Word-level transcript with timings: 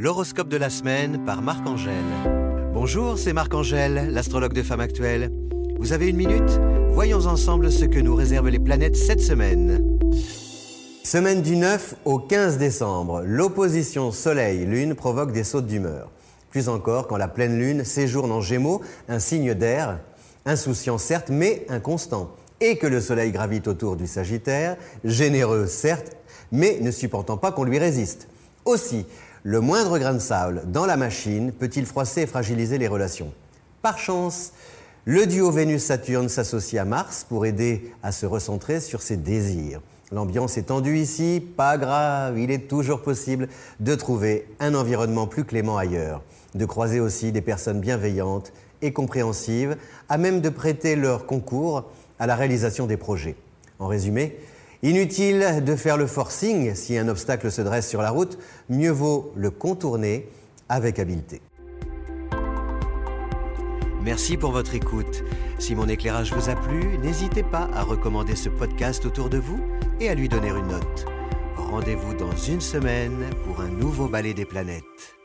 L'horoscope 0.00 0.48
de 0.48 0.56
la 0.56 0.70
semaine 0.70 1.24
par 1.24 1.42
Marc-Angèle. 1.42 1.92
Bonjour, 2.72 3.18
c'est 3.18 3.32
Marc-Angèle, 3.32 4.12
l'astrologue 4.12 4.52
de 4.52 4.62
Femme 4.62 4.78
Actuelle. 4.78 5.32
Vous 5.76 5.92
avez 5.92 6.06
une 6.06 6.16
minute? 6.16 6.60
Voyons 6.90 7.26
ensemble 7.26 7.72
ce 7.72 7.84
que 7.84 7.98
nous 7.98 8.14
réservent 8.14 8.48
les 8.48 8.60
planètes 8.60 8.94
cette 8.94 9.20
semaine. 9.20 9.98
Semaine 11.02 11.42
du 11.42 11.56
9 11.56 11.96
au 12.04 12.20
15 12.20 12.58
décembre, 12.58 13.22
l'opposition 13.26 14.12
Soleil-Lune 14.12 14.94
provoque 14.94 15.32
des 15.32 15.42
sautes 15.42 15.66
d'humeur. 15.66 16.12
Plus 16.50 16.68
encore 16.68 17.08
quand 17.08 17.16
la 17.16 17.26
pleine 17.26 17.58
Lune 17.58 17.82
séjourne 17.82 18.30
en 18.30 18.40
Gémeaux, 18.40 18.82
un 19.08 19.18
signe 19.18 19.52
d'air, 19.52 19.98
insouciant 20.46 20.98
certes, 20.98 21.30
mais 21.30 21.66
inconstant, 21.68 22.30
et 22.60 22.78
que 22.78 22.86
le 22.86 23.00
Soleil 23.00 23.32
gravite 23.32 23.66
autour 23.66 23.96
du 23.96 24.06
Sagittaire, 24.06 24.76
généreux 25.02 25.66
certes, 25.66 26.16
mais 26.52 26.78
ne 26.82 26.92
supportant 26.92 27.36
pas 27.36 27.50
qu'on 27.50 27.64
lui 27.64 27.80
résiste. 27.80 28.28
Aussi, 28.68 29.06
le 29.44 29.62
moindre 29.62 29.98
grain 29.98 30.12
de 30.12 30.18
sable 30.18 30.64
dans 30.66 30.84
la 30.84 30.98
machine 30.98 31.52
peut-il 31.52 31.86
froisser 31.86 32.20
et 32.20 32.26
fragiliser 32.26 32.76
les 32.76 32.86
relations 32.86 33.32
Par 33.80 33.98
chance, 33.98 34.52
le 35.06 35.26
duo 35.26 35.50
Vénus-Saturne 35.50 36.28
s'associe 36.28 36.78
à 36.78 36.84
Mars 36.84 37.24
pour 37.26 37.46
aider 37.46 37.90
à 38.02 38.12
se 38.12 38.26
recentrer 38.26 38.80
sur 38.80 39.00
ses 39.00 39.16
désirs. 39.16 39.80
L'ambiance 40.12 40.58
est 40.58 40.64
tendue 40.64 40.98
ici, 40.98 41.42
pas 41.56 41.78
grave, 41.78 42.38
il 42.38 42.50
est 42.50 42.68
toujours 42.68 43.00
possible 43.00 43.48
de 43.80 43.94
trouver 43.94 44.46
un 44.60 44.74
environnement 44.74 45.26
plus 45.26 45.44
clément 45.44 45.78
ailleurs, 45.78 46.22
de 46.54 46.66
croiser 46.66 47.00
aussi 47.00 47.32
des 47.32 47.40
personnes 47.40 47.80
bienveillantes 47.80 48.52
et 48.82 48.92
compréhensives, 48.92 49.78
à 50.10 50.18
même 50.18 50.42
de 50.42 50.50
prêter 50.50 50.94
leur 50.94 51.24
concours 51.24 51.84
à 52.18 52.26
la 52.26 52.36
réalisation 52.36 52.86
des 52.86 52.98
projets. 52.98 53.36
En 53.78 53.86
résumé, 53.86 54.36
inutile 54.82 55.62
de 55.64 55.76
faire 55.76 55.96
le 55.96 56.06
forcing 56.06 56.74
si 56.74 56.96
un 56.96 57.08
obstacle 57.08 57.50
se 57.50 57.62
dresse 57.62 57.88
sur 57.88 58.02
la 58.02 58.10
route, 58.10 58.38
mieux 58.68 58.90
vaut 58.90 59.32
le 59.36 59.50
contourner 59.50 60.28
avec 60.68 60.98
habileté. 60.98 61.40
Merci 64.02 64.36
pour 64.36 64.52
votre 64.52 64.74
écoute. 64.74 65.22
Si 65.58 65.74
mon 65.74 65.88
éclairage 65.88 66.32
vous 66.32 66.48
a 66.48 66.54
plu, 66.54 66.98
n'hésitez 66.98 67.42
pas 67.42 67.68
à 67.74 67.82
recommander 67.82 68.36
ce 68.36 68.48
podcast 68.48 69.04
autour 69.04 69.28
de 69.28 69.38
vous 69.38 69.60
et 70.00 70.08
à 70.08 70.14
lui 70.14 70.28
donner 70.28 70.48
une 70.48 70.68
note. 70.68 71.06
Rendez-vous 71.56 72.14
dans 72.14 72.34
une 72.36 72.60
semaine 72.60 73.26
pour 73.44 73.60
un 73.60 73.68
nouveau 73.68 74.08
balai 74.08 74.32
des 74.32 74.46
planètes. 74.46 75.17